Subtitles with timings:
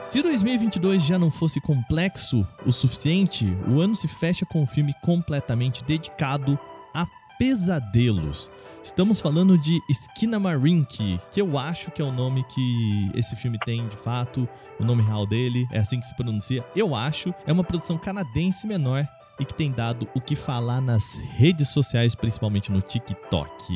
[0.00, 4.94] Se 2022 já não fosse complexo o suficiente, o ano se fecha com um filme
[5.02, 6.58] completamente dedicado
[6.94, 7.06] a
[7.38, 8.50] pesadelos.
[8.82, 13.88] Estamos falando de Skinamarink, que eu acho que é o nome que esse filme tem
[13.88, 14.46] de fato,
[14.78, 16.64] o nome real dele, é assim que se pronuncia.
[16.76, 19.08] Eu acho, é uma produção canadense menor
[19.40, 23.74] e que tem dado o que falar nas redes sociais, principalmente no TikTok.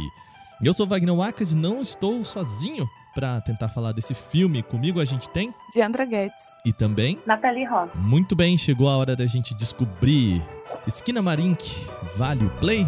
[0.63, 2.89] Eu sou Wagner Wackes, não estou sozinho
[3.19, 4.63] para tentar falar desse filme.
[4.63, 7.91] Comigo a gente tem Diandra Guedes e também Nathalie Ross.
[7.97, 10.41] Muito bem, chegou a hora da gente descobrir.
[10.87, 11.85] Esquina Marink,
[12.17, 12.87] vale o play?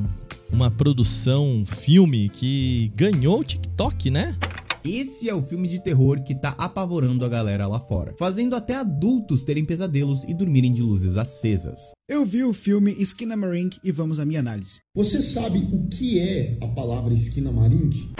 [0.53, 4.37] uma produção, um filme que ganhou o TikTok, né?
[4.85, 8.75] Esse é o filme de terror que tá apavorando a galera lá fora, fazendo até
[8.75, 11.89] adultos terem pesadelos e dormirem de luzes acesas.
[12.07, 14.77] Eu vi o filme Skinamarink e vamos à minha análise.
[14.95, 18.11] Você sabe o que é a palavra Skinamarink?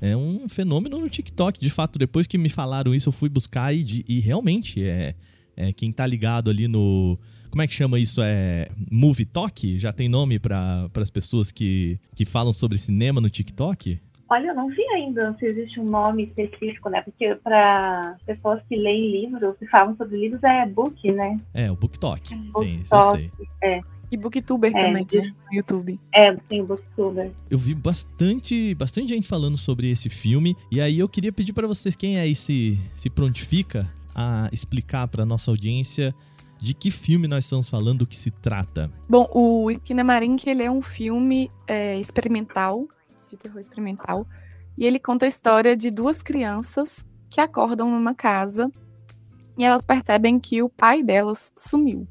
[0.00, 2.00] É um fenômeno no TikTok, de fato.
[2.00, 5.14] Depois que me falaram isso, eu fui buscar e, e realmente é
[5.56, 7.18] é, quem tá ligado ali no.
[7.50, 8.20] Como é que chama isso?
[8.22, 9.78] É Movie Talk?
[9.78, 14.00] Já tem nome para as pessoas que, que falam sobre cinema no TikTok?
[14.28, 17.00] Olha, eu não vi ainda se existe um nome específico, né?
[17.02, 21.38] Porque para pessoas que leem livros, que falam sobre livros, é book, né?
[21.52, 22.34] É, o Book Talk.
[22.34, 23.76] Book Tem, isso Talk, eu sei.
[23.76, 25.32] É, e Booktuber É, também, de- né?
[25.50, 25.98] No YouTube.
[26.12, 27.30] é, tem Booktuber.
[27.48, 30.56] Eu vi bastante, bastante gente falando sobre esse filme.
[30.72, 35.24] E aí eu queria pedir para vocês, quem aí se, se prontifica a explicar para
[35.24, 36.14] nossa audiência
[36.58, 38.90] de que filme nós estamos falando, do que se trata.
[39.08, 42.88] Bom, o Skinamarink, ele é um filme é, experimental,
[43.30, 44.26] de terror experimental,
[44.76, 48.70] e ele conta a história de duas crianças que acordam numa casa
[49.58, 52.08] e elas percebem que o pai delas sumiu.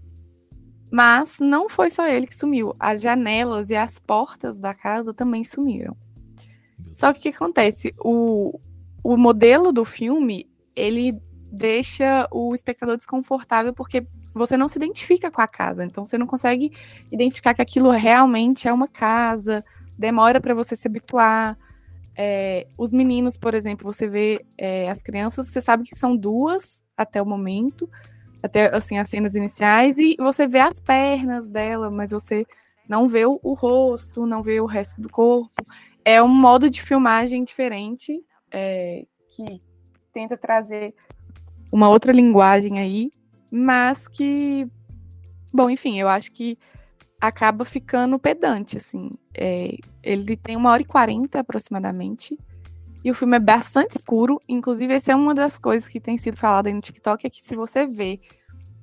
[0.92, 5.44] Mas não foi só ele que sumiu, as janelas e as portas da casa também
[5.44, 5.98] sumiram.
[6.92, 7.94] Só que o que acontece?
[8.00, 8.60] O,
[9.04, 11.20] o modelo do filme, ele
[11.54, 16.26] deixa o espectador desconfortável porque você não se identifica com a casa, então você não
[16.26, 16.72] consegue
[17.12, 19.64] identificar que aquilo realmente é uma casa,
[19.96, 21.56] demora para você se habituar.
[22.16, 26.84] É, os meninos, por exemplo, você vê é, as crianças, você sabe que são duas
[26.98, 27.88] até o momento,
[28.42, 32.48] até assim as cenas iniciais, e você vê as pernas dela, mas você
[32.90, 35.64] não vê o, o rosto, não vê o resto do corpo.
[36.04, 39.62] É um modo de filmagem diferente é, que
[40.12, 40.94] tenta trazer
[41.74, 43.12] uma outra linguagem aí,
[43.50, 44.68] mas que,
[45.52, 46.56] bom, enfim, eu acho que
[47.20, 49.10] acaba ficando pedante, assim.
[49.36, 52.38] É, ele tem uma hora e quarenta aproximadamente,
[53.04, 56.38] e o filme é bastante escuro, inclusive essa é uma das coisas que tem sido
[56.38, 58.22] falada aí no TikTok, é que se você vê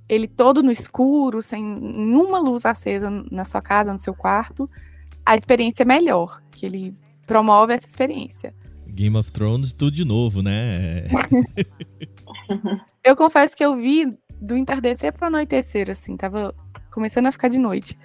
[0.09, 4.69] ele todo no escuro, sem nenhuma luz acesa na sua casa, no seu quarto,
[5.25, 6.93] a experiência é melhor, que ele
[7.25, 8.53] promove essa experiência.
[8.91, 11.05] Game of Thrones, tudo de novo, né?
[13.03, 14.07] Eu confesso que eu vi
[14.41, 16.55] do entardecer para anoitecer, assim, tava
[16.91, 17.99] começando a ficar de noite.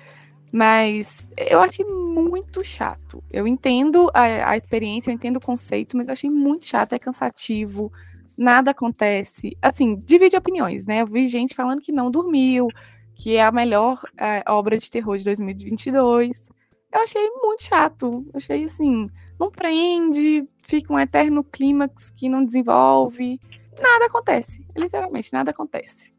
[0.51, 3.21] Mas eu achei muito chato.
[3.29, 6.99] Eu entendo a, a experiência, eu entendo o conceito, mas eu achei muito chato, é
[6.99, 7.91] cansativo,
[8.37, 9.57] nada acontece.
[9.61, 11.01] Assim, divide opiniões, né?
[11.01, 12.69] Eu vi gente falando que não dormiu,
[13.15, 16.49] que é a melhor eh, obra de terror de 2022.
[16.95, 18.25] Eu achei muito chato.
[18.33, 23.37] Achei assim, não prende, fica um eterno clímax que não desenvolve.
[23.81, 24.65] Nada acontece.
[24.73, 26.13] Literalmente, nada acontece.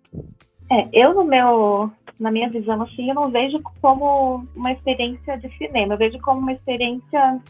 [0.71, 1.91] É, eu no meu,
[2.21, 6.41] na minha visão, assim, eu não vejo como uma experiência de cinema, eu vejo como
[6.41, 7.41] uma experiência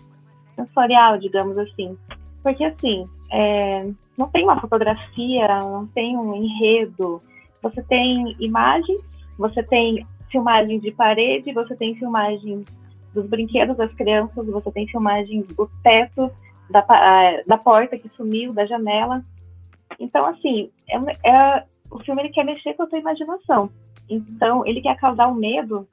[0.54, 1.98] sensorial, digamos assim.
[2.44, 7.20] Porque assim, é, não tem uma fotografia, não tem um enredo.
[7.60, 9.00] Você tem imagens,
[9.36, 12.64] você tem filmagens de parede, você tem filmagens
[13.16, 16.30] dos brinquedos das crianças, você tem filmagens do teto,
[16.70, 16.84] da,
[17.46, 19.24] da porta que sumiu, da janela.
[19.98, 23.70] Então, assim, é, é, o filme ele quer mexer com a sua imaginação.
[24.08, 25.88] Então, ele quer causar o um medo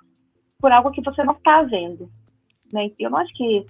[0.59, 2.09] por algo que você não está vendo.
[2.71, 2.91] Né?
[2.99, 3.65] Eu não acho que,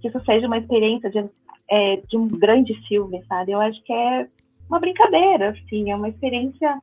[0.00, 1.24] que isso seja uma experiência de,
[1.68, 3.52] é, de um grande filme, sabe?
[3.52, 4.28] Eu acho que é
[4.68, 6.80] uma brincadeira, assim, é uma experiência,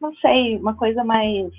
[0.00, 1.52] não sei, uma coisa mais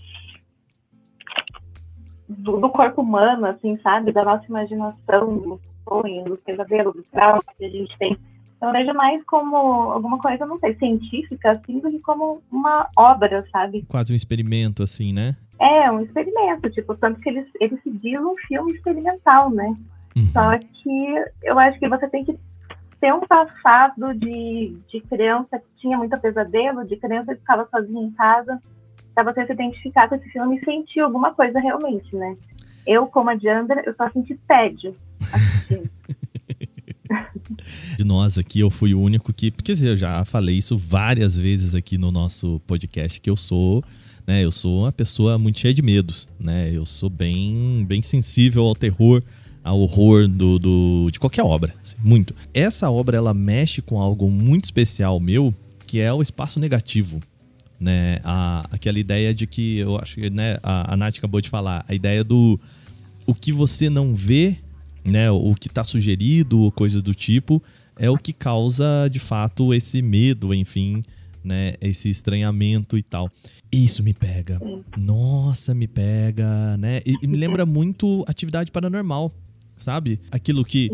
[2.37, 4.11] do, do corpo humano, assim, sabe?
[4.11, 8.17] Da nossa imaginação, dos sonhos, dos pesadelos, dos traumas que a gente tem.
[8.57, 13.43] Então, vejo mais como alguma coisa, não sei, científica, assim, do que como uma obra,
[13.51, 13.83] sabe?
[13.87, 15.35] Quase um experimento, assim, né?
[15.59, 19.75] É, um experimento, tipo, tanto que eles, eles se diz um filme experimental, né?
[20.15, 20.27] Uhum.
[20.31, 22.37] Só que eu acho que você tem que
[22.99, 28.03] ter um passado de, de criança que tinha muito pesadelo, de criança que ficava sozinha
[28.03, 28.61] em casa,
[29.23, 32.35] você se identificar com esse filme e sentir alguma coisa realmente, né?
[32.85, 34.95] Eu, como a Diandra, eu só senti tédio
[37.97, 39.51] de nós aqui, eu fui o único que.
[39.51, 43.83] Porque eu já falei isso várias vezes aqui no nosso podcast, que eu sou.
[44.25, 46.69] Né, eu sou uma pessoa muito cheia de medos, né?
[46.71, 49.23] Eu sou bem, bem sensível ao terror,
[49.63, 52.35] ao horror do, do de qualquer obra, assim, muito.
[52.53, 55.53] Essa obra ela mexe com algo muito especial meu,
[55.87, 57.19] que é o espaço negativo,
[57.81, 58.19] né?
[58.23, 61.83] A, aquela ideia de que eu acho que, né, a, a Nath acabou de falar,
[61.87, 62.59] a ideia do
[63.25, 64.57] o que você não vê
[65.03, 67.61] né, o que está sugerido ou coisas do tipo,
[67.97, 71.03] é o que causa de fato esse medo, enfim,
[71.43, 73.29] né, esse estranhamento e tal.
[73.71, 74.59] Isso me pega.
[74.97, 76.99] Nossa, me pega, né?
[77.05, 79.31] E, e me lembra muito atividade paranormal,
[79.77, 80.19] sabe?
[80.29, 80.89] Aquilo que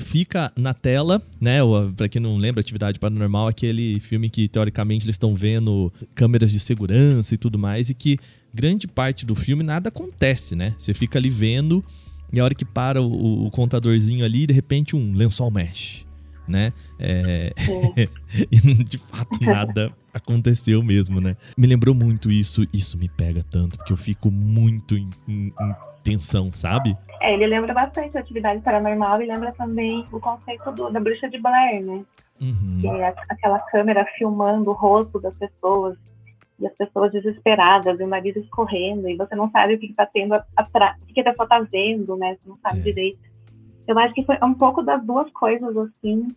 [0.00, 1.58] fica na tela, né?
[1.96, 6.50] Para quem não lembra, Atividade Paranormal é aquele filme que teoricamente eles estão vendo câmeras
[6.50, 8.18] de segurança e tudo mais e que
[8.52, 10.74] grande parte do filme nada acontece, né?
[10.78, 11.84] Você fica ali vendo
[12.32, 16.04] e a hora que para o, o contadorzinho ali, de repente um lençol mexe,
[16.50, 16.72] né?
[16.98, 17.52] É...
[18.50, 21.36] e de fato nada aconteceu mesmo, né?
[21.56, 25.74] Me lembrou muito isso, isso me pega tanto, porque eu fico muito em, em, em
[26.02, 26.96] tensão, sabe?
[27.20, 31.28] É, ele lembra bastante a atividade paranormal e lembra também o conceito do, da bruxa
[31.28, 32.04] de Blair, né?
[32.40, 32.78] Uhum.
[32.80, 35.96] Que é aquela câmera filmando o rosto das pessoas
[36.58, 40.04] e as pessoas desesperadas, e o marido escorrendo, e você não sabe o que está
[40.04, 42.34] tendo atrás, o que a pessoa está vendo, né?
[42.34, 42.82] Você não sabe é.
[42.82, 43.18] direito.
[43.86, 46.28] Eu acho que foi um pouco das duas coisas, assim,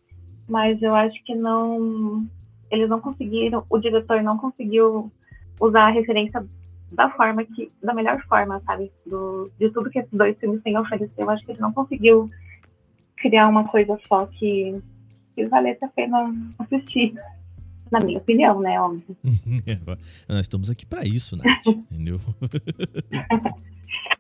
[0.48, 2.26] mas eu acho que não.
[2.70, 5.12] Eles não conseguiram, o diretor não conseguiu
[5.60, 6.46] usar a referência
[6.92, 8.92] da forma que, da melhor forma, sabe?
[9.06, 11.12] Do, de tudo que esses dois filmes têm a oferecer.
[11.18, 12.30] Eu acho que ele não conseguiu
[13.18, 14.82] criar uma coisa só que,
[15.36, 17.14] que valesse a pena assistir
[17.94, 18.82] na minha opinião, né?
[18.82, 19.16] Óbvio.
[20.28, 22.20] Nós estamos aqui para isso, Nath, entendeu?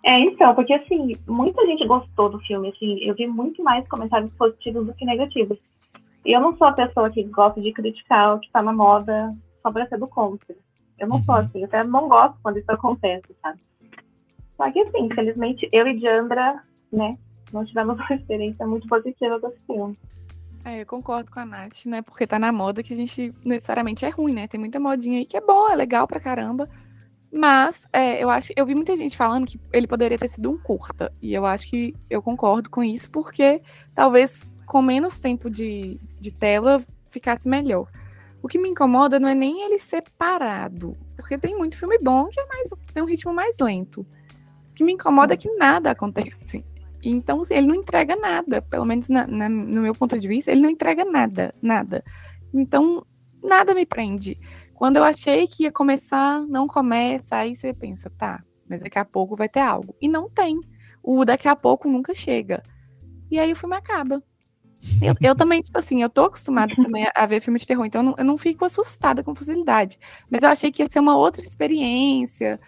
[0.04, 4.31] é, então, porque assim, muita gente gostou do filme, assim, eu vi muito mais comentários
[4.34, 5.58] positivos do que negativos.
[6.25, 9.36] E eu não sou a pessoa que gosta de criticar o que está na moda
[9.62, 10.56] só para ser do contra.
[11.00, 11.24] Eu não uhum.
[11.24, 13.60] sou assim, eu até não gosto quando isso acontece, sabe?
[14.56, 17.18] Só que assim, infelizmente, eu e Diandra, né,
[17.52, 19.98] não tivemos uma experiência muito positiva com esse filme.
[20.66, 22.02] É, eu concordo com a Nath, né?
[22.02, 24.47] Porque tá na moda que a gente necessariamente é ruim, né?
[24.47, 26.69] Tem muita modinha aí que é boa, é legal pra caramba.
[27.30, 30.57] Mas é, eu acho, eu vi muita gente falando que ele poderia ter sido um
[30.57, 31.12] curta.
[31.21, 33.62] E eu acho que eu concordo com isso, porque
[33.94, 37.87] talvez com menos tempo de, de tela ficasse melhor.
[38.42, 42.25] O que me incomoda não é nem ele ser parado, porque tem muito filme bom
[42.25, 44.01] que é mais, tem um ritmo mais lento.
[44.71, 46.65] O que me incomoda é que nada acontece.
[47.03, 50.51] Então, assim, ele não entrega nada, pelo menos na, na, no meu ponto de vista,
[50.51, 52.03] ele não entrega nada, nada.
[52.51, 53.06] Então,
[53.44, 54.39] nada me prende.
[54.73, 59.06] Quando eu achei que ia começar, não começa, aí você pensa, tá, mas daqui a
[59.06, 59.95] pouco vai ter algo.
[60.01, 60.59] E não tem.
[61.03, 62.63] O daqui a pouco nunca chega.
[63.30, 64.23] E aí o filme acaba.
[65.02, 68.02] Eu, eu também, tipo assim, eu tô acostumada também a, ver filme de terror, então
[68.02, 69.97] eu não, eu não fico assustada com facilidade.
[70.30, 72.59] Mas eu achei que ia ser uma outra experiência,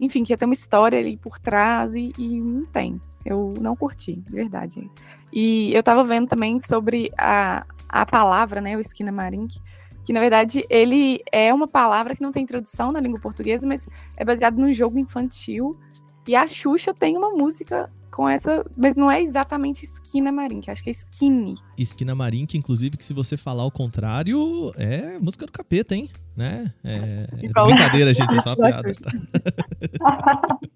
[0.00, 3.00] enfim, que ia ter uma história ali por trás e, e não tem.
[3.24, 4.90] Eu não curti, de verdade.
[5.32, 9.60] E eu tava vendo também sobre a, a palavra, né, o esquina marink,
[10.04, 13.86] que na verdade ele é uma palavra que não tem tradução na língua portuguesa, mas
[14.16, 15.78] é baseado num jogo infantil.
[16.26, 20.84] E a Xuxa tem uma música com essa, mas não é exatamente esquina marink, acho
[20.84, 21.56] que é skinny.
[21.78, 26.08] Esquina marink, inclusive, que se você falar o contrário, é música do capeta, hein?
[26.36, 26.72] Né?
[26.84, 28.94] É, é brincadeira, gente, é só uma piada.
[28.94, 30.58] Tá?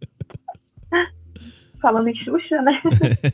[1.81, 2.81] falando em Xuxa, né?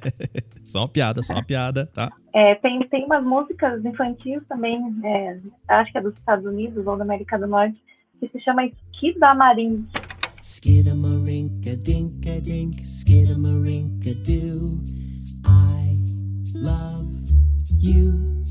[0.62, 2.12] só uma piada, só uma piada, tá?
[2.34, 6.96] É, tem, tem umas músicas infantis também, é, acho que é dos Estados Unidos ou
[6.96, 7.80] da América do Norte,
[8.20, 8.68] que se chama
[10.42, 11.62] Skidamarin.
[11.62, 14.82] Skidamarinka-dinka-dink, skidamarinka-doo,
[15.46, 15.94] I
[16.54, 17.06] love
[17.78, 18.42] you.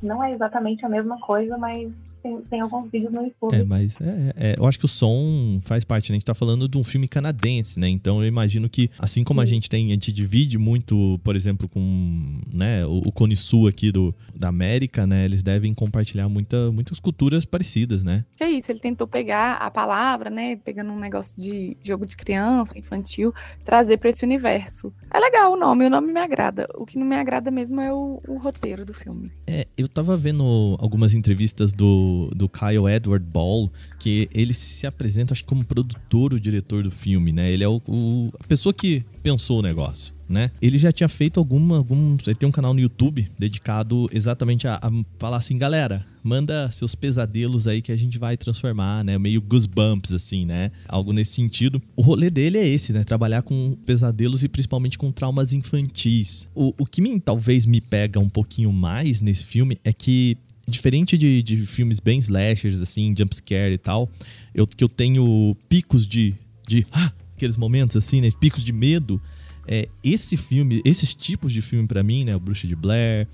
[0.00, 1.92] Não é exatamente a mesma coisa, mas
[2.24, 3.54] tem, tem alguns vídeos no YouTube.
[3.54, 6.14] É, mas é, é, eu acho que o som faz parte, né?
[6.14, 7.86] A gente tá falando de um filme canadense, né?
[7.86, 11.68] Então eu imagino que, assim como a gente tem, a gente divide muito, por exemplo,
[11.68, 15.26] com né, o, o Cone Sul aqui do, da América, né?
[15.26, 18.24] Eles devem compartilhar muita, muitas culturas parecidas, né?
[18.40, 20.56] É isso, ele tentou pegar a palavra, né?
[20.56, 24.92] Pegando um negócio de jogo de criança, infantil, trazer para esse universo.
[25.12, 26.66] É legal o nome, o nome me agrada.
[26.74, 29.30] O que não me agrada mesmo é o, o roteiro do filme.
[29.46, 35.32] É, eu tava vendo algumas entrevistas do do, Kyle Edward Ball, que ele se apresenta,
[35.32, 37.50] acho que como produtor ou diretor do filme, né?
[37.50, 40.14] Ele é o, o, a pessoa que pensou o negócio.
[40.28, 40.50] Né?
[40.60, 41.76] Ele já tinha feito alguma.
[41.76, 46.70] Algum, ele tem um canal no YouTube dedicado exatamente a, a, falar assim, galera, manda
[46.72, 49.18] seus pesadelos aí que a gente vai transformar, né?
[49.18, 50.70] Meio goosebumps, assim, né?
[50.88, 51.80] Algo nesse sentido.
[51.94, 53.04] O rolê dele é esse, né?
[53.04, 56.48] Trabalhar com pesadelos e principalmente com traumas infantis.
[56.54, 61.16] O, o que me, talvez me pega um pouquinho mais nesse filme é que diferente
[61.18, 64.10] de, de filmes bem slashers, assim, jumpscare e tal,
[64.54, 66.34] eu, que eu tenho picos de.
[66.66, 68.30] de ah, aqueles momentos assim, né?
[68.40, 69.20] Picos de medo.
[69.66, 72.36] É, esse filme, esses tipos de filme para mim, né?
[72.36, 73.26] O Bruxa de Blair,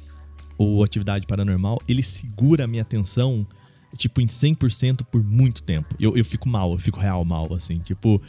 [0.56, 3.46] ou Atividade Paranormal, ele segura a minha atenção,
[3.96, 5.94] tipo, em 100% por muito tempo.
[5.98, 7.78] Eu, eu fico mal, eu fico real mal, assim.
[7.78, 8.20] Tipo,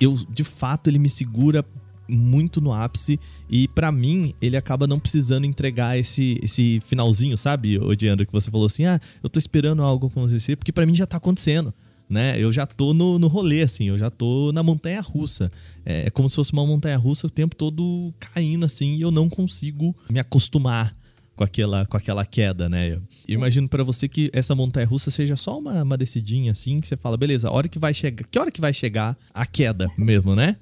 [0.00, 1.64] eu, de fato, ele me segura
[2.08, 3.18] muito no ápice
[3.48, 8.50] e para mim ele acaba não precisando entregar esse, esse finalzinho, sabe, Odiando, que você
[8.50, 11.72] falou assim, ah, eu tô esperando algo acontecer, porque para mim já tá acontecendo.
[12.08, 12.38] Né?
[12.38, 15.50] Eu já tô no, no rolê, assim, eu já tô na montanha russa.
[15.86, 19.10] É, é como se fosse uma montanha russa o tempo todo caindo, assim, e eu
[19.10, 20.94] não consigo me acostumar
[21.34, 22.92] com aquela, com aquela queda, né?
[22.92, 26.86] Eu imagino para você que essa montanha russa seja só uma, uma descidinha, assim, que
[26.86, 28.26] você fala, beleza, hora que vai chegar.
[28.30, 30.56] Que hora que vai chegar a queda mesmo, né?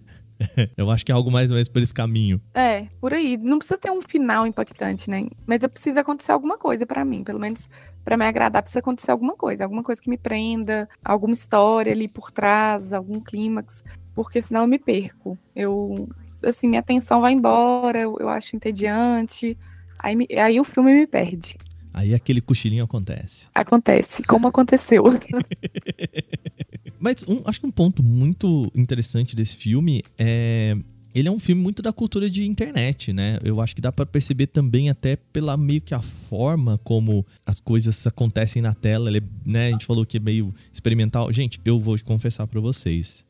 [0.76, 2.40] eu acho que é algo mais ou menos por esse caminho.
[2.54, 3.36] É, por aí.
[3.36, 5.26] Não precisa ter um final impactante, né?
[5.46, 7.68] Mas precisa acontecer alguma coisa para mim, pelo menos
[8.04, 12.08] para me agradar, precisa acontecer alguma coisa, alguma coisa que me prenda, alguma história ali
[12.08, 13.84] por trás, algum clímax,
[14.14, 15.38] porque senão eu me perco.
[15.54, 16.08] Eu,
[16.44, 19.56] assim, minha atenção vai embora, eu, eu acho entediante,
[19.98, 21.56] aí, me, aí o filme me perde.
[21.94, 23.48] Aí aquele cochilinho acontece.
[23.54, 25.04] Acontece, como aconteceu.
[27.02, 30.76] Mas um, acho que um ponto muito interessante desse filme é
[31.14, 33.38] ele é um filme muito da cultura de internet, né?
[33.44, 37.60] Eu acho que dá para perceber também até pela meio que a forma como as
[37.60, 39.68] coisas acontecem na tela, ele, né?
[39.68, 41.30] A gente falou que é meio experimental.
[41.30, 43.26] Gente, eu vou confessar para vocês,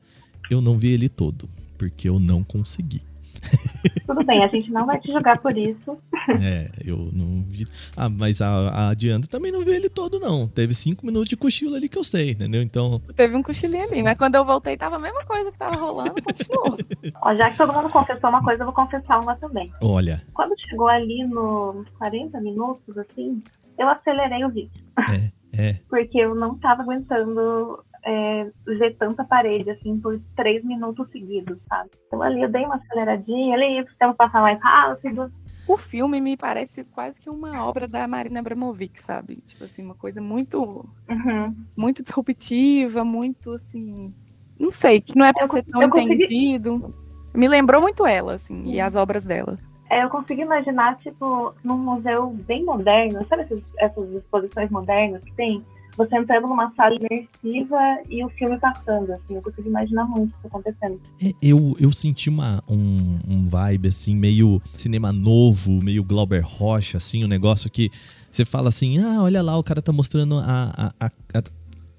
[0.49, 3.01] eu não vi ele todo, porque eu não consegui.
[4.07, 5.99] Tudo bem, a gente não vai te julgar por isso.
[6.41, 7.67] É, eu não vi.
[7.97, 10.47] Ah, mas a, a Diana também não viu ele todo, não.
[10.47, 12.63] Teve cinco minutos de cochilo ali que eu sei, entendeu?
[12.63, 13.01] Então.
[13.17, 16.23] Teve um cochilinho ali, mas quando eu voltei tava a mesma coisa que tava rolando,
[16.23, 16.79] continuou.
[17.23, 19.73] Ó, já que todo mundo confessou uma coisa, eu vou confessar uma também.
[19.81, 20.23] Olha.
[20.33, 23.43] Quando chegou ali nos 40 minutos, assim,
[23.79, 24.83] eu acelerei o vídeo.
[25.11, 25.77] É, é.
[25.89, 31.91] Porque eu não tava aguentando é, ver tanta parede, assim, por três minutos seguidos, sabe?
[32.07, 35.33] Então ali eu dei uma aceleradinha, ali precisamos passar mais rápido.
[35.67, 39.37] O filme me parece quase que uma obra da Marina Abramovic, sabe?
[39.47, 41.55] Tipo assim, uma coisa muito, uhum.
[41.77, 44.13] muito disruptiva, muito assim,
[44.59, 46.81] não sei, que não é para ser tão entendido.
[46.81, 47.39] Consegui...
[47.39, 49.59] Me lembrou muito ela, assim, e as obras dela.
[49.89, 55.33] É, eu consigo imaginar, tipo, num museu bem moderno, sabe essas, essas exposições modernas que
[55.35, 55.65] tem?
[55.97, 60.47] Você entrando numa sala imersiva e o filme passando, assim, eu consigo imaginar muito isso
[60.47, 61.01] acontecendo.
[61.23, 66.97] É, eu, eu senti uma, um, um vibe, assim, meio cinema novo, meio Glauber Rocha,
[66.97, 67.91] assim, um negócio que
[68.31, 71.13] você fala assim, ah, olha lá, o cara tá mostrando a, a, a,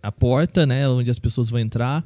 [0.02, 2.04] a porta, né, onde as pessoas vão entrar,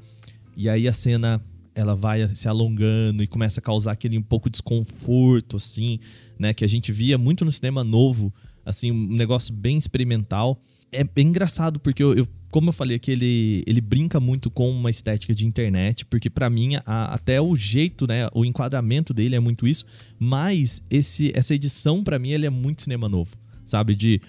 [0.56, 1.42] e aí a cena
[1.74, 6.00] ela vai se alongando e começa a causar aquele um pouco de desconforto, assim,
[6.40, 6.52] né?
[6.52, 8.34] Que a gente via muito no cinema novo,
[8.66, 10.60] assim, um negócio bem experimental
[10.92, 14.90] é engraçado, porque eu, eu, como eu falei que ele, ele brinca muito com uma
[14.90, 19.40] estética de internet, porque para mim a, até o jeito, né, o enquadramento dele é
[19.40, 19.86] muito isso,
[20.18, 23.96] mas esse, essa edição para mim ele é muito cinema novo, sabe?
[23.96, 24.22] De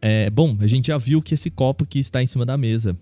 [0.00, 2.96] é, bom, a gente já viu que esse copo que está em cima da mesa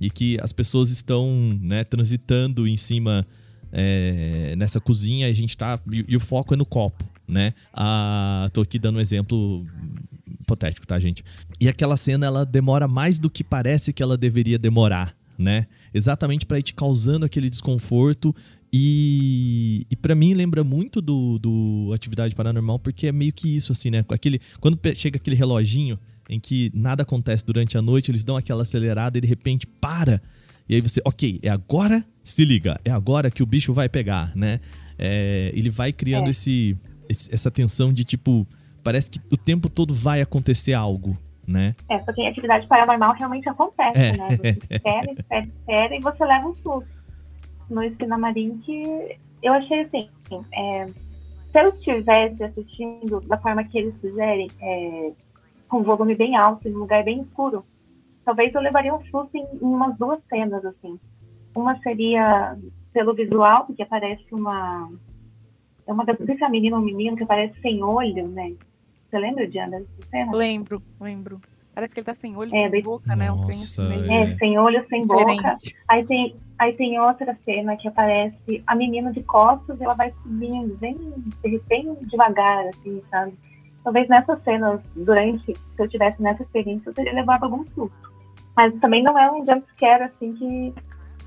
[0.00, 3.26] e que as pessoas estão, né, transitando em cima
[3.70, 7.54] é, nessa cozinha, a gente tá e, e o foco é no copo né?
[7.72, 9.64] Ah, tô aqui dando um exemplo
[10.40, 11.24] hipotético, tá, gente?
[11.60, 15.66] E aquela cena ela demora mais do que parece que ela deveria demorar, né?
[15.94, 18.34] Exatamente para ir te causando aquele desconforto
[18.72, 23.72] E, e para mim lembra muito do, do Atividade Paranormal, porque é meio que isso,
[23.72, 24.04] assim, né?
[24.08, 28.62] Aquele, quando chega aquele reloginho em que nada acontece durante a noite, eles dão aquela
[28.62, 30.22] acelerada e de repente para.
[30.68, 34.32] E aí você, ok, é agora, se liga, é agora que o bicho vai pegar,
[34.36, 34.60] né?
[34.96, 36.30] É, ele vai criando é.
[36.30, 36.76] esse, esse,
[37.10, 38.46] essa tensão de tipo,
[38.82, 41.74] parece que o tempo todo vai acontecer algo, né?
[41.88, 44.16] É, só que atividade paranormal realmente acontece, é.
[44.16, 44.36] né?
[44.36, 47.00] Você espera, espera, espera e você leva um susto.
[47.68, 50.08] No Esquinamarim que eu achei assim,
[50.52, 55.12] é, se eu estivesse assistindo da forma que eles fizerem, é,
[55.68, 57.64] com volume bem alto, em um lugar bem escuro,
[58.24, 60.98] talvez eu levaria um susto em, em umas duas cenas, assim.
[61.54, 62.56] Uma seria
[62.92, 64.90] pelo visual, porque parece uma.
[65.86, 66.04] É uma.
[66.04, 68.52] Não sei se é a menina ou um menino que parece sem olho, né?
[69.08, 70.36] Você lembra, Diana, dessa cena?
[70.36, 71.40] Lembro, lembro.
[71.74, 72.82] Parece que ele tá sem olho, é, sem daí...
[72.82, 73.30] boca, né?
[73.32, 74.22] Um Nossa, é.
[74.22, 75.56] é, sem olho, sem boca.
[75.88, 80.12] Aí tem, aí tem outra cena que aparece a menina de costas e ela vai
[80.22, 80.98] subindo, bem,
[81.68, 83.34] bem devagar, assim, sabe?
[83.82, 87.90] Talvez nessas cenas, durante, se eu tivesse nessa experiência, eu teria levado algum susto.
[88.56, 90.74] Mas também não é um jumpscare, assim, que,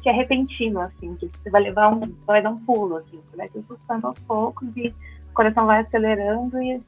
[0.03, 3.37] que é repentino, assim, que você vai levar um, vai dar um pulo, assim, você
[3.37, 6.81] vai se assustando aos poucos e o coração vai acelerando e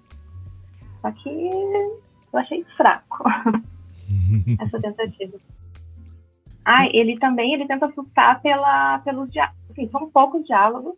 [1.02, 3.24] só que eu achei fraco
[4.60, 5.38] essa tentativa.
[6.66, 9.60] Ah, ele também ele tenta assustar pela, pelos diálogos.
[9.72, 10.96] Assim, são poucos diálogos.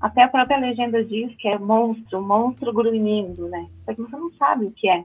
[0.00, 3.68] Até a própria legenda diz que é monstro, monstro grunhindo, né?
[3.84, 5.04] Só que você não sabe o que é.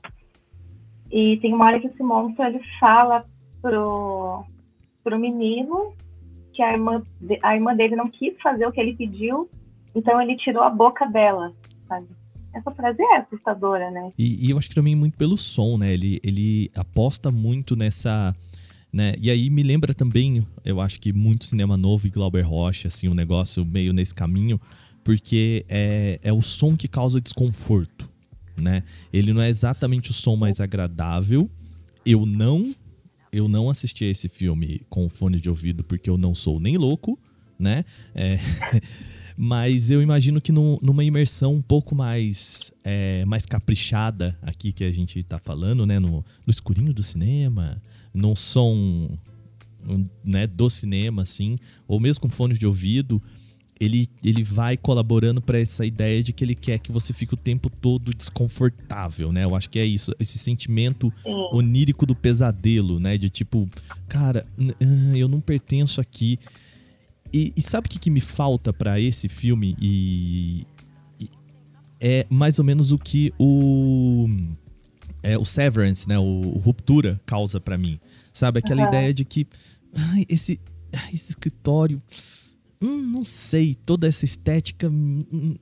[1.10, 3.26] E tem uma hora que esse monstro ele fala
[3.62, 4.44] pro,
[5.04, 5.94] pro menino
[6.56, 7.04] que a irmã,
[7.44, 9.50] a irmã dele não quis fazer o que ele pediu,
[9.94, 11.54] então ele tirou a boca dela,
[11.88, 12.08] sabe?
[12.54, 14.14] Essa frase é assustadora, né?
[14.18, 15.94] E, e eu acho que também muito pelo som, né?
[15.94, 18.34] Ele, ele aposta muito nessa.
[18.92, 19.14] Né?
[19.20, 23.10] E aí me lembra também, eu acho que muito cinema novo e Glauber Rocha, assim,
[23.10, 24.58] um negócio meio nesse caminho,
[25.04, 28.08] porque é, é o som que causa desconforto,
[28.58, 28.84] né?
[29.12, 31.50] Ele não é exatamente o som mais agradável.
[32.06, 32.74] Eu não
[33.36, 36.78] eu não assisti a esse filme com fone de ouvido porque eu não sou nem
[36.78, 37.20] louco,
[37.60, 37.84] né?
[38.14, 38.40] É,
[39.36, 44.86] mas eu imagino que no, numa imersão um pouco mais, é, mais caprichada aqui que
[44.86, 46.00] a gente tá falando, né?
[46.00, 47.82] No, no escurinho do cinema,
[48.14, 49.10] num som
[50.24, 53.22] né, do cinema, assim, ou mesmo com fone de ouvido,
[53.80, 57.38] ele, ele vai colaborando para essa ideia de que ele quer que você fique o
[57.38, 59.44] tempo todo desconfortável, né?
[59.44, 61.12] Eu acho que é isso, esse sentimento
[61.52, 63.18] onírico do pesadelo, né?
[63.18, 63.70] De tipo,
[64.08, 66.40] cara, ah, eu não pertenço aqui.
[67.34, 69.76] E, e sabe o que, que me falta para esse filme?
[69.80, 70.66] E,
[71.20, 71.30] e,
[72.00, 74.30] é mais ou menos o que o
[75.22, 76.18] é, o Severance, né?
[76.18, 78.00] O, o Ruptura causa para mim,
[78.32, 78.60] sabe?
[78.60, 78.88] Aquela uhum.
[78.88, 79.46] ideia de que
[79.94, 80.62] ai, esse,
[80.94, 82.02] ai, esse escritório
[82.86, 84.90] hum, não sei, toda essa estética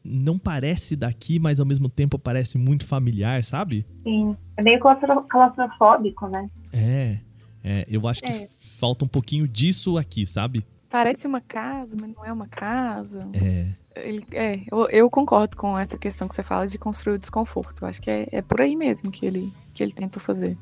[0.03, 3.86] não parece daqui, mas ao mesmo tempo parece muito familiar, sabe?
[4.03, 6.49] Sim, é meio claustrofóbico, né?
[6.71, 7.17] É,
[7.63, 8.49] é eu acho que é.
[8.79, 10.65] falta um pouquinho disso aqui, sabe?
[10.89, 13.27] Parece uma casa, mas não é uma casa.
[13.33, 13.67] É.
[13.95, 17.83] Ele, é, eu, eu, concordo com essa questão que você fala de construir o desconforto.
[17.83, 20.57] Eu acho que é, é por aí mesmo que ele, que ele tentou fazer.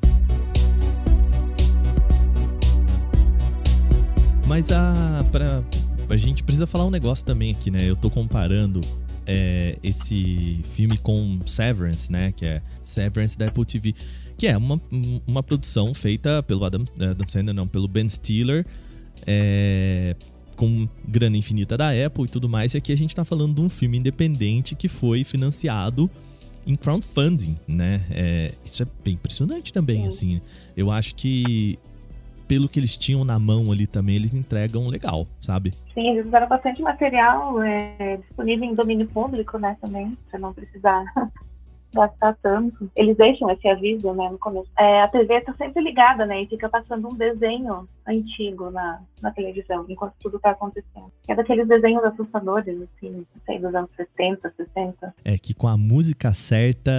[4.46, 5.62] Mas a, pra,
[6.12, 7.78] a gente precisa falar um negócio também aqui, né?
[7.88, 8.80] Eu tô comparando
[9.26, 12.32] é, esse filme com Severance, né?
[12.32, 13.94] Que é Severance da Apple TV.
[14.36, 14.80] Que é uma,
[15.26, 18.66] uma produção feita pelo Adam, Adam Sandler, não, pelo Ben Stiller.
[19.26, 20.14] É,
[20.54, 22.74] com grana infinita da Apple e tudo mais.
[22.74, 26.10] E aqui a gente tá falando de um filme independente que foi financiado
[26.66, 28.04] em crowdfunding, né?
[28.10, 30.42] É, isso é bem impressionante também, assim.
[30.76, 31.78] Eu acho que
[32.52, 35.72] pelo que eles tinham na mão ali também, eles entregam legal, sabe?
[35.94, 41.02] Sim, eles usaram bastante material é, disponível em domínio público, né, também, pra não precisar
[41.94, 42.90] gastar tanto.
[42.94, 44.68] Eles deixam esse aviso, né, no começo.
[44.78, 49.30] É, a TV tá sempre ligada, né, e fica passando um desenho antigo na, na
[49.30, 51.10] televisão, enquanto tudo tá acontecendo.
[51.26, 55.14] É daqueles desenhos assustadores, assim, sei, dos anos 70, 60.
[55.24, 56.92] É que com a música certa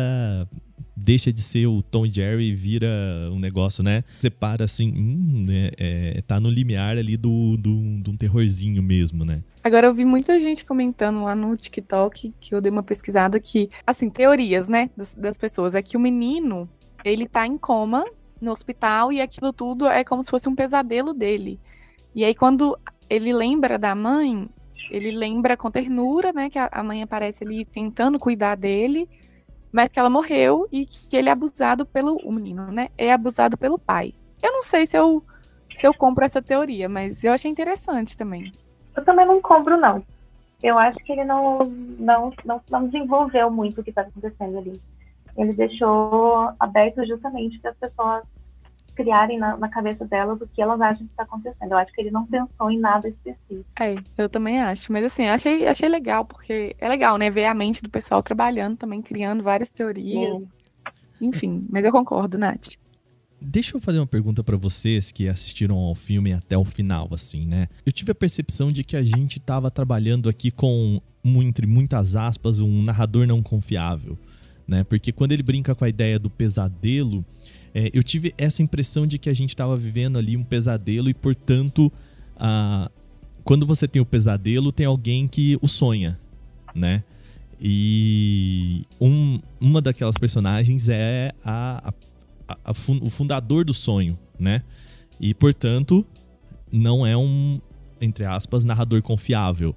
[0.95, 2.87] deixa de ser o Tom Jerry e vira
[3.31, 4.03] um negócio, né?
[4.19, 5.71] Você para assim, hum, né?
[5.77, 9.41] É, tá no limiar ali do, do, do um terrorzinho mesmo, né?
[9.63, 13.69] Agora eu vi muita gente comentando lá no TikTok que eu dei uma pesquisada que,
[13.87, 16.69] assim, teorias, né, das, das pessoas, é que o menino,
[17.03, 18.03] ele tá em coma
[18.41, 21.59] no hospital e aquilo tudo é como se fosse um pesadelo dele.
[22.13, 22.77] E aí quando
[23.09, 24.49] ele lembra da mãe,
[24.91, 29.07] ele lembra com ternura, né, que a mãe aparece ali tentando cuidar dele,
[29.73, 32.89] mas que ela morreu e que ele é abusado pelo o menino, né?
[32.95, 34.13] É abusado pelo pai.
[34.41, 35.23] Eu não sei se eu
[35.75, 38.51] se eu compro essa teoria, mas eu achei interessante também.
[38.95, 40.03] Eu também não compro não.
[40.61, 41.59] eu acho que ele não,
[41.97, 44.79] não, não, não desenvolveu muito o que está acontecendo ali.
[45.35, 48.23] Ele deixou aberto justamente para as pessoas
[48.95, 51.71] criarem na, na, cabeça delas o que elas acham que está acontecendo.
[51.71, 53.65] Eu acho que ele não pensou em nada específico.
[53.79, 54.91] É, eu também acho.
[54.91, 57.29] Mas assim, achei, achei legal, porque é legal, né?
[57.29, 60.39] Ver a mente do pessoal trabalhando também, criando várias teorias.
[60.39, 60.49] Sim.
[61.21, 62.75] Enfim, mas eu concordo, Nath.
[63.45, 67.45] Deixa eu fazer uma pergunta para vocês que assistiram ao filme até o final, assim,
[67.45, 67.67] né?
[67.85, 72.61] Eu tive a percepção de que a gente estava trabalhando aqui com, entre muitas aspas,
[72.61, 74.17] um narrador não confiável,
[74.65, 74.85] né?
[74.85, 77.23] Porque quando ele brinca com a ideia do pesadelo,
[77.73, 81.13] é, eu tive essa impressão de que a gente estava vivendo ali um pesadelo e,
[81.13, 81.91] portanto,
[82.35, 82.91] a,
[83.43, 86.19] quando você tem o pesadelo, tem alguém que o sonha,
[86.75, 87.03] né?
[87.59, 91.93] E um, uma daquelas personagens é a,
[92.47, 94.63] a, a, o fundador do sonho, né?
[95.19, 96.05] E, portanto,
[96.71, 97.59] não é um,
[97.99, 99.75] entre aspas, narrador confiável.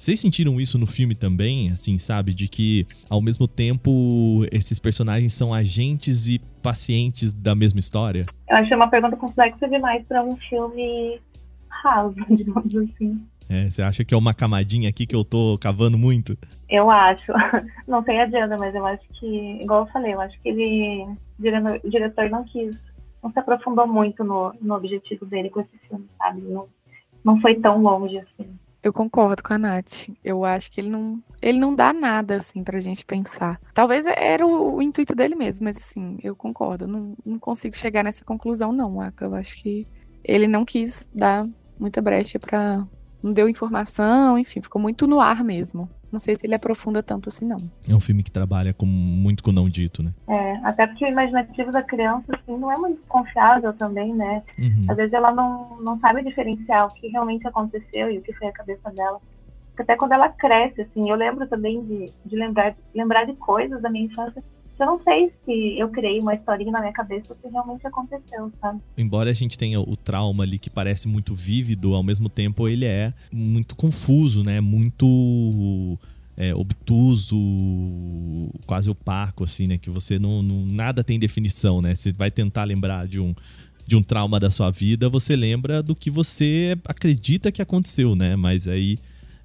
[0.00, 2.32] Vocês sentiram isso no filme também, assim, sabe?
[2.32, 8.24] De que, ao mesmo tempo, esses personagens são agentes e pacientes da mesma história?
[8.48, 11.20] Eu achei uma pergunta complexa demais para um filme
[11.68, 13.22] raso, digamos assim.
[13.46, 16.34] É, você acha que é uma camadinha aqui que eu tô cavando muito?
[16.66, 17.30] Eu acho.
[17.86, 21.04] Não sei a Diana, mas eu acho que, igual eu falei, eu acho que ele,
[21.84, 22.74] o diretor não quis,
[23.22, 26.40] não se aprofundou muito no, no objetivo dele com esse filme, sabe?
[26.40, 26.66] Não,
[27.22, 28.48] não foi tão longe assim.
[28.82, 30.08] Eu concordo com a Nath.
[30.24, 33.60] Eu acho que ele não, ele não dá nada, assim, pra gente pensar.
[33.74, 36.86] Talvez era o, o intuito dele mesmo, mas, assim, eu concordo.
[36.86, 39.26] Não, não consigo chegar nessa conclusão, não, Aka.
[39.26, 39.86] Eu acho que
[40.24, 41.46] ele não quis dar
[41.78, 42.86] muita brecha pra.
[43.22, 45.90] Não deu informação, enfim, ficou muito no ar mesmo.
[46.12, 47.58] Não sei se ele aprofunda tanto assim, não.
[47.88, 50.12] É um filme que trabalha com, muito com o não dito, né?
[50.28, 54.42] É, até porque o imaginativo da criança, assim, não é muito confiável também, né?
[54.58, 54.82] Uhum.
[54.88, 58.48] Às vezes ela não, não sabe diferenciar o que realmente aconteceu e o que foi
[58.48, 59.20] a cabeça dela.
[59.78, 63.88] Até quando ela cresce, assim, eu lembro também de, de lembrar, lembrar de coisas da
[63.88, 64.42] minha infância
[64.80, 68.50] eu não sei se eu criei uma historinha na minha cabeça ou se realmente aconteceu,
[68.60, 68.80] sabe?
[68.96, 72.86] Embora a gente tenha o trauma ali que parece muito vívido, ao mesmo tempo ele
[72.86, 74.60] é muito confuso, né?
[74.60, 75.98] Muito
[76.36, 77.36] é, obtuso,
[78.66, 79.76] quase opaco, assim, né?
[79.76, 81.94] Que você não, não, nada tem definição, né?
[81.94, 83.34] Você vai tentar lembrar de um
[83.86, 88.36] de um trauma da sua vida, você lembra do que você acredita que aconteceu, né?
[88.36, 88.96] Mas aí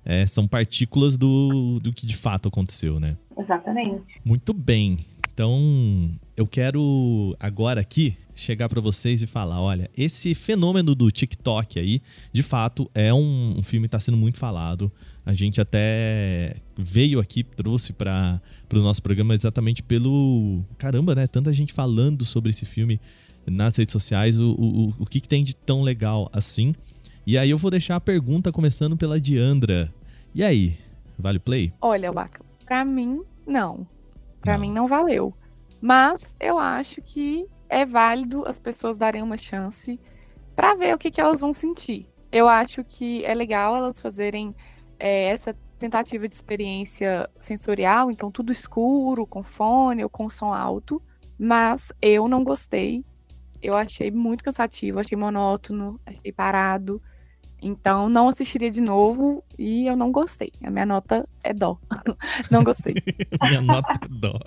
[0.05, 3.17] é, são partículas do, do que de fato aconteceu, né?
[3.35, 4.03] Exatamente.
[4.23, 4.99] Muito bem.
[5.35, 11.77] Então, eu quero agora aqui chegar para vocês e falar, olha, esse fenômeno do TikTok
[11.77, 14.89] aí, de fato, é um, um filme que está sendo muito falado.
[15.25, 18.41] A gente até veio aqui, trouxe para
[18.73, 20.63] o nosso programa exatamente pelo...
[20.77, 21.27] Caramba, né?
[21.27, 22.97] Tanta gente falando sobre esse filme
[23.45, 26.73] nas redes sociais, o, o, o que, que tem de tão legal assim.
[27.27, 29.93] E aí eu vou deixar a pergunta começando pela Diandra.
[30.33, 30.77] E aí,
[31.19, 31.73] vale play?
[31.81, 33.85] Olha, Waka, pra mim, não.
[34.45, 35.33] Para mim não valeu.
[35.81, 39.99] Mas eu acho que é válido as pessoas darem uma chance
[40.55, 42.07] para ver o que, que elas vão sentir.
[42.31, 44.55] Eu acho que é legal elas fazerem
[44.99, 51.01] é, essa tentativa de experiência sensorial, então tudo escuro, com fone ou com som alto.
[51.39, 53.03] Mas eu não gostei.
[53.63, 57.01] Eu achei muito cansativo, achei monótono, achei parado.
[57.65, 60.51] Então, não assistiria de novo e eu não gostei.
[60.63, 61.79] A minha nota é dó.
[62.51, 62.93] não gostei.
[63.41, 64.37] minha nota é dó.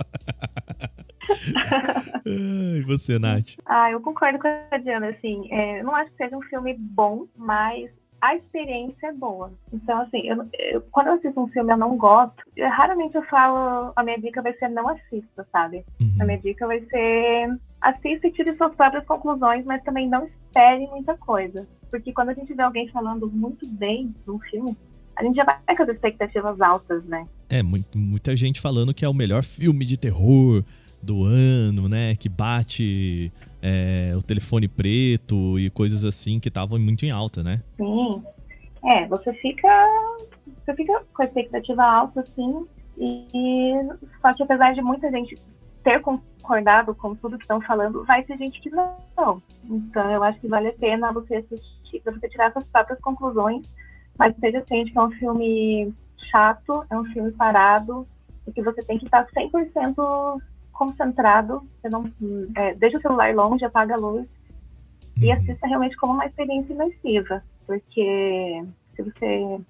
[2.24, 3.56] e você, Nath?
[3.66, 7.26] Ah, eu concordo com a Diana, assim, é, não acho que seja um filme bom,
[7.36, 9.52] mas a experiência é boa.
[9.72, 13.22] Então, assim, eu, eu, quando eu assisto um filme eu não gosto, eu, raramente eu
[13.24, 15.84] falo, a minha dica vai ser não assista, sabe?
[16.00, 16.16] Uhum.
[16.20, 20.86] A minha dica vai ser assista e tire suas próprias conclusões, mas também não espere
[20.86, 21.66] muita coisa.
[21.90, 24.76] Porque quando a gente vê alguém falando muito bem de um filme,
[25.16, 27.26] a gente já vai com as expectativas altas, né?
[27.48, 30.64] É, muita gente falando que é o melhor filme de terror
[31.02, 32.14] do ano, né?
[32.16, 37.62] Que bate é, o telefone preto e coisas assim que estavam muito em alta, né?
[37.76, 38.22] Sim.
[38.84, 39.68] É, você fica.
[40.64, 42.66] Você fica com a expectativa alta, assim,
[42.98, 43.72] e
[44.20, 45.34] só que apesar de muita gente
[45.88, 49.42] ter concordado com tudo que estão falando, vai ter gente que não.
[49.64, 53.66] Então eu acho que vale a pena você assistir, você tirar suas próprias conclusões,
[54.18, 55.94] mas seja ciente que é um filme
[56.30, 58.06] chato, é um filme parado,
[58.46, 62.04] e que você tem que estar 100% concentrado, você não
[62.54, 64.28] é, deixa o celular longe, apaga a luz
[65.16, 65.32] e uhum.
[65.32, 68.62] assista realmente como uma experiência imersiva, porque
[68.94, 69.60] se você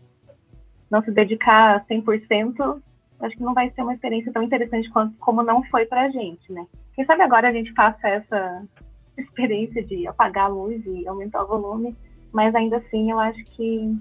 [0.90, 2.82] não se dedicar 100%,
[3.20, 6.52] acho que não vai ser uma experiência tão interessante quanto, como não foi pra gente,
[6.52, 6.66] né?
[6.94, 8.64] Quem sabe agora a gente faça essa
[9.16, 11.96] experiência de apagar a luz e aumentar o volume,
[12.32, 13.96] mas ainda assim eu acho que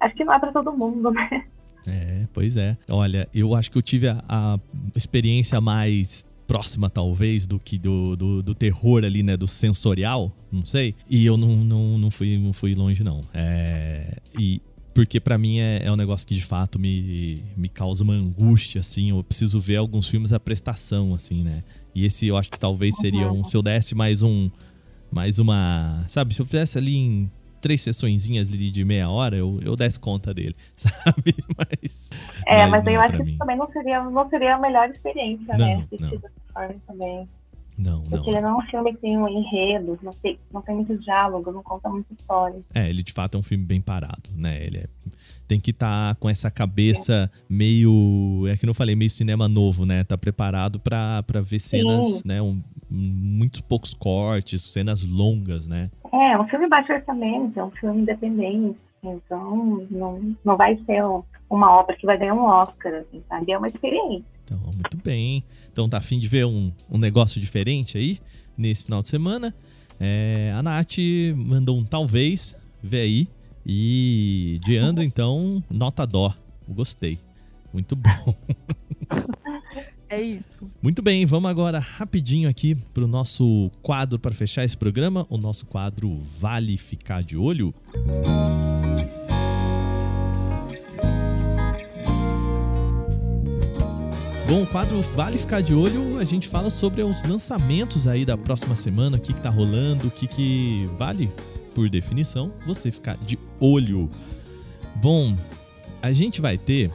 [0.00, 1.46] acho que não é para todo mundo, né?
[1.86, 2.76] É, pois é.
[2.90, 4.58] Olha, eu acho que eu tive a, a
[4.94, 9.36] experiência mais próxima, talvez, do que do, do, do, terror ali, né?
[9.36, 10.94] Do sensorial, não sei.
[11.08, 13.20] E eu não, não, não, fui, não fui longe, não.
[13.34, 14.60] É, e
[14.96, 18.80] porque para mim é, é, um negócio que de fato me, me causa uma angústia,
[18.80, 19.10] assim.
[19.10, 21.62] Eu preciso ver alguns filmes a prestação, assim, né?
[21.94, 23.44] E esse eu acho que talvez seria um.
[23.44, 24.50] Se eu desse mais um.
[25.12, 26.02] Mais uma.
[26.08, 27.30] Sabe, se eu fizesse ali em
[27.60, 31.34] três sessõezinhas ali de meia hora, eu, eu desse conta dele, sabe?
[31.58, 32.10] Mas.
[32.46, 35.58] É, mas, mas eu acho que isso também não seria, não seria a melhor experiência,
[35.58, 35.74] não, né?
[35.92, 37.28] Assistir dessa forma também.
[37.78, 38.38] Não, Porque não.
[38.38, 41.52] ele não é um filme que tem um enredo, não tem, não tem muito diálogo,
[41.52, 42.58] não conta muita história.
[42.74, 44.64] É, ele de fato é um filme bem parado, né?
[44.64, 44.86] Ele é,
[45.46, 47.38] tem que estar tá com essa cabeça é.
[47.48, 48.46] meio.
[48.48, 50.04] É que não falei, meio cinema novo, né?
[50.04, 52.22] Tá preparado para ver cenas, Sim.
[52.24, 52.40] né?
[52.40, 55.90] Um, muito poucos cortes, cenas longas, né?
[56.12, 58.78] É, é um filme baixo orçamento, é um filme independente.
[59.02, 61.02] Então, não, não vai ser
[61.48, 63.52] uma obra que vai ganhar um Oscar, assim, sabe?
[63.52, 64.35] É uma experiência.
[64.46, 65.42] Então, muito bem.
[65.72, 68.20] Então tá afim de ver um, um negócio diferente aí
[68.56, 69.52] nesse final de semana.
[69.98, 70.98] É, a Nath
[71.34, 73.28] mandou um talvez, vê aí.
[73.68, 76.32] E de Andra, então, nota dó.
[76.68, 77.18] Gostei.
[77.72, 78.34] Muito bom.
[80.08, 80.70] É isso.
[80.80, 85.36] Muito bem, vamos agora rapidinho aqui para o nosso quadro para fechar esse programa, o
[85.36, 87.74] nosso quadro Vale Ficar de Olho.
[94.48, 98.38] Bom, o quadro Vale Ficar de Olho, a gente fala sobre os lançamentos aí da
[98.38, 101.28] próxima semana, o que, que tá rolando, o que, que vale,
[101.74, 104.08] por definição, você ficar de olho.
[105.02, 105.36] Bom,
[106.00, 106.92] a gente vai ter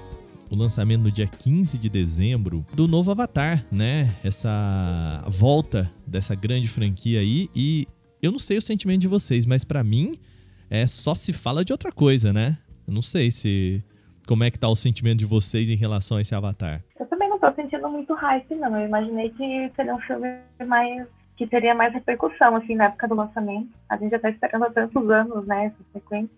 [0.50, 4.16] o lançamento no dia 15 de dezembro do novo Avatar, né?
[4.24, 7.50] Essa volta dessa grande franquia aí.
[7.54, 7.86] E
[8.22, 10.16] eu não sei o sentimento de vocês, mas para mim
[10.70, 12.58] é só se fala de outra coisa, né?
[12.88, 13.84] Eu não sei se.
[14.26, 16.82] Como é que tá o sentimento de vocês em relação a esse Avatar?
[17.42, 18.80] Tô sentindo muito hype, não.
[18.80, 20.28] Eu imaginei que seria um filme
[20.66, 21.08] mais.
[21.36, 23.70] que teria mais repercussão, assim, na época do lançamento.
[23.90, 26.36] A gente já tá esperando há tantos anos, né, essa sequência.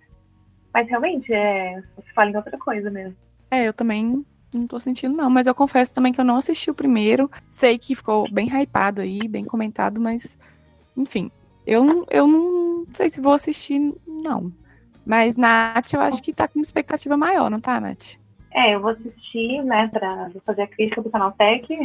[0.73, 1.83] Mas realmente, é.
[2.05, 3.17] Se fala em outra coisa mesmo.
[3.51, 5.29] É, eu também não tô sentindo, não.
[5.29, 7.29] Mas eu confesso também que eu não assisti o primeiro.
[7.49, 10.37] Sei que ficou bem hypado aí, bem comentado, mas.
[10.95, 11.29] Enfim.
[11.67, 14.53] Eu, eu não sei se vou assistir, não.
[15.05, 18.22] Mas Nath, eu acho que tá com uma expectativa maior, não tá, Nath?
[18.53, 21.67] É, eu vou assistir, né, para fazer a crítica do canal Tech.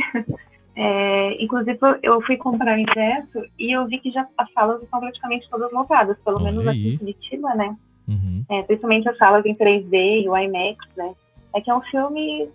[0.80, 5.00] É, inclusive, eu fui comprar o ingresso e eu vi que já as salas estão
[5.00, 7.76] praticamente todas lotadas, pelo menos aqui em Curitiba, né?
[8.06, 8.44] Uhum.
[8.48, 11.12] É, principalmente as salas em 3D e o IMAX, né?
[11.52, 12.48] É que é um filme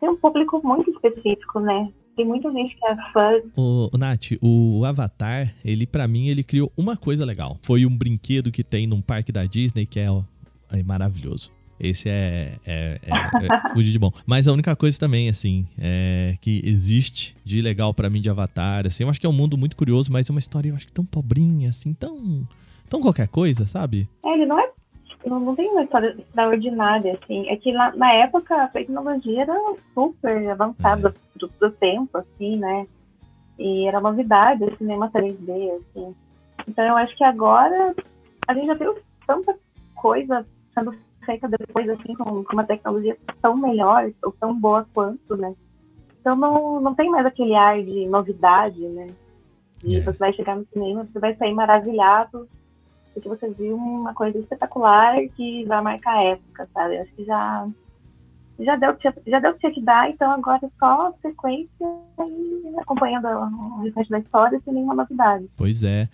[0.00, 1.92] tem um público muito específico, né?
[2.16, 3.32] Tem muita gente que é fã.
[3.56, 7.58] O, o Nath, o Avatar, ele para mim, ele criou uma coisa legal.
[7.62, 10.08] Foi um brinquedo que tem num parque da Disney que é,
[10.72, 11.52] é maravilhoso.
[11.80, 14.12] Esse é, é, é, é fugir de bom.
[14.26, 18.86] Mas a única coisa também, assim, é que existe de legal para mim de Avatar,
[18.86, 20.86] assim, eu acho que é um mundo muito curioso, mas é uma história, eu acho
[20.86, 22.46] que tão pobrinha, assim, tão,
[22.88, 24.08] tão qualquer coisa, sabe?
[24.24, 24.70] É, ele não é
[25.26, 27.48] não, não tem uma história extraordinária, assim.
[27.48, 29.54] É que na, na época a tecnologia era
[29.94, 31.38] super avançada é.
[31.38, 32.86] do, do, tempo, assim, né?
[33.58, 36.14] E era novidade o cinema 3D, assim.
[36.66, 37.94] Então eu acho que agora
[38.48, 39.54] a gente já viu tanta
[39.94, 45.36] coisa sendo feita depois, assim, com, com uma tecnologia tão melhor ou tão boa quanto,
[45.36, 45.54] né?
[46.20, 49.06] Então não, não tem mais aquele ar de novidade, né?
[49.84, 50.00] E é.
[50.00, 52.48] você vai chegar no cinema, você vai sair maravilhado,
[53.14, 56.98] porque você viu uma coisa espetacular que vai marcar a época, sabe?
[56.98, 57.66] Acho que já
[58.58, 58.94] já deu
[59.26, 61.70] já deu o que tinha que dar, então agora é só sequência
[62.28, 65.48] e acompanhando o restante da história sem nenhuma novidade.
[65.56, 66.08] Pois é.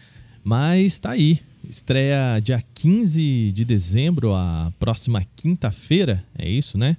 [0.45, 1.41] Mas tá aí.
[1.69, 6.97] Estreia dia 15 de dezembro, a próxima quinta-feira, é isso, né?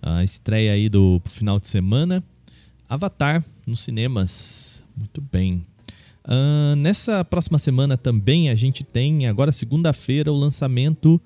[0.00, 2.24] A estreia aí do final de semana.
[2.88, 4.82] Avatar nos cinemas.
[4.96, 5.62] Muito bem.
[6.24, 11.20] Uh, nessa próxima semana também a gente tem, agora segunda-feira, o lançamento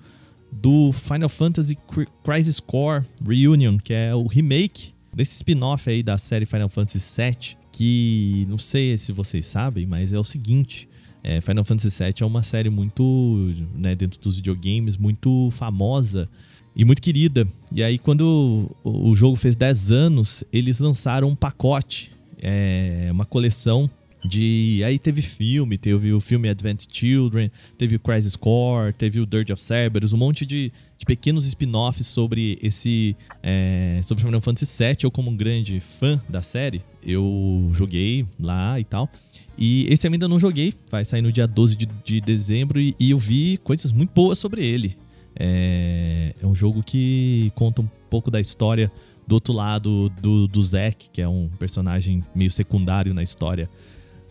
[0.51, 1.77] do Final Fantasy
[2.23, 7.57] Crisis Core Reunion, que é o remake desse spin-off aí da série Final Fantasy VII,
[7.71, 10.89] que não sei se vocês sabem, mas é o seguinte,
[11.23, 16.27] é, Final Fantasy VII é uma série muito, né, dentro dos videogames, muito famosa
[16.75, 17.47] e muito querida.
[17.71, 23.89] E aí, quando o, jogo fez 10 anos, eles lançaram um pacote, é, uma coleção
[24.23, 24.81] de.
[24.85, 29.51] Aí teve filme, teve o filme Advent Children, teve o Crisis Core, teve o Dirge
[29.51, 33.15] of Cerberus, um monte de, de pequenos spin-offs sobre esse.
[33.41, 34.97] É, sobre Final Fantasy VII.
[35.03, 39.09] Eu, como um grande fã da série, eu joguei lá e tal.
[39.57, 42.95] E esse eu ainda não joguei, vai sair no dia 12 de, de dezembro e,
[42.99, 44.97] e eu vi coisas muito boas sobre ele.
[45.35, 48.91] É, é um jogo que conta um pouco da história
[49.27, 53.69] do outro lado do, do Zack, que é um personagem meio secundário na história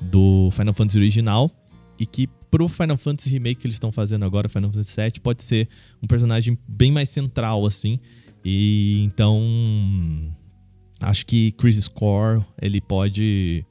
[0.00, 1.50] do Final Fantasy original.
[1.98, 5.42] E que pro Final Fantasy Remake que eles estão fazendo agora, Final Fantasy VII, pode
[5.42, 5.68] ser
[6.02, 7.98] um personagem bem mais central, assim.
[8.44, 9.40] E então.
[11.02, 13.64] Acho que Chris Score ele pode,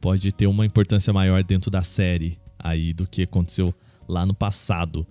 [0.00, 3.72] pode ter uma importância maior dentro da série aí do que aconteceu
[4.08, 5.06] lá no passado.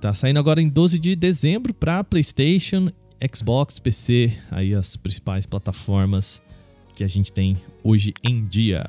[0.00, 2.90] Tá saindo agora em 12 de dezembro para PlayStation,
[3.34, 6.42] Xbox, PC, aí as principais plataformas
[6.94, 8.86] que a gente tem hoje em dia.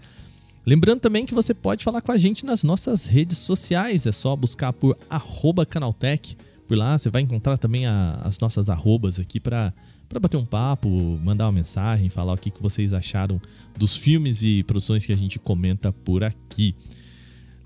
[0.65, 4.37] Lembrando também que você pode falar com a gente nas nossas redes sociais, é só
[4.37, 4.97] buscar por
[5.69, 6.37] canaltech.
[6.69, 9.73] Por lá você vai encontrar também a, as nossas arrobas aqui para
[10.21, 10.89] bater um papo,
[11.25, 13.41] mandar uma mensagem, falar o que, que vocês acharam
[13.77, 16.75] dos filmes e produções que a gente comenta por aqui.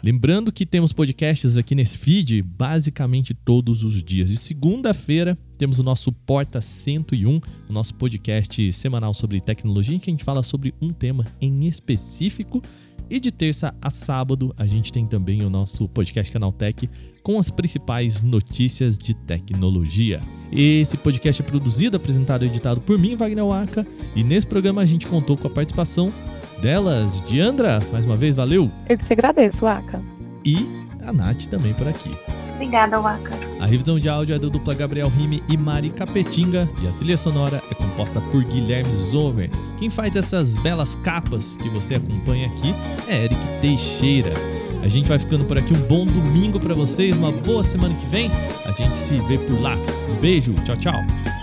[0.04, 4.28] Lembrando que temos podcasts aqui nesse feed basicamente todos os dias.
[4.28, 10.11] De segunda-feira temos o nosso Porta 101, o nosso podcast semanal sobre tecnologia, em que
[10.11, 12.62] a gente fala sobre um tema em específico.
[13.11, 16.88] E de terça a sábado a gente tem também o nosso podcast Canaltech
[17.23, 20.21] com as principais notícias de tecnologia.
[20.51, 24.87] Esse podcast é produzido, apresentado e editado por mim, Wagner Waka, e nesse programa a
[24.87, 26.12] gente contou com a participação
[26.61, 28.71] delas, Diandra, mais uma vez, valeu!
[28.88, 30.03] Eu que te agradeço, Waka.
[30.45, 30.57] E
[31.03, 32.11] a Nath também por aqui.
[32.55, 33.31] Obrigada, Waka.
[33.61, 37.17] A revisão de áudio é do dupla Gabriel Rime e Mari Capetinga e a trilha
[37.17, 39.51] sonora é composta por Guilherme Zomer.
[39.79, 42.75] Quem faz essas belas capas que você acompanha aqui
[43.09, 44.35] é Eric Teixeira.
[44.83, 45.73] A gente vai ficando por aqui.
[45.73, 48.31] Um bom domingo para vocês, uma boa semana que vem.
[48.67, 49.77] A gente se vê por lá.
[50.11, 51.34] Um beijo, tchau, tchau.